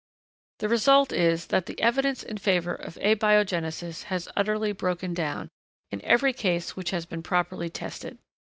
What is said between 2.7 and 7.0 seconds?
of abiogenesis has utterly broken down, in every case which